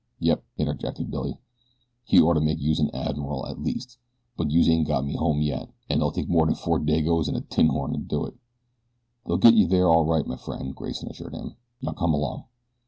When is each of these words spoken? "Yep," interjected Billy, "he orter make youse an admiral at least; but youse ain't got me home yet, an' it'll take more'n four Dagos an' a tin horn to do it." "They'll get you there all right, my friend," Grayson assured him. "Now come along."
"Yep," 0.19 0.43
interjected 0.57 1.11
Billy, 1.11 1.37
"he 2.03 2.19
orter 2.19 2.39
make 2.39 2.59
youse 2.59 2.79
an 2.79 2.89
admiral 2.91 3.45
at 3.45 3.61
least; 3.61 3.99
but 4.35 4.49
youse 4.49 4.67
ain't 4.67 4.87
got 4.87 5.05
me 5.05 5.15
home 5.15 5.43
yet, 5.43 5.69
an' 5.91 5.97
it'll 5.99 6.11
take 6.11 6.27
more'n 6.27 6.55
four 6.55 6.79
Dagos 6.79 7.29
an' 7.29 7.35
a 7.35 7.41
tin 7.41 7.67
horn 7.67 7.93
to 7.93 7.99
do 7.99 8.25
it." 8.25 8.33
"They'll 9.27 9.37
get 9.37 9.53
you 9.53 9.67
there 9.67 9.91
all 9.91 10.03
right, 10.05 10.25
my 10.25 10.37
friend," 10.37 10.75
Grayson 10.75 11.09
assured 11.09 11.35
him. 11.35 11.55
"Now 11.83 11.91
come 11.91 12.15
along." 12.15 12.45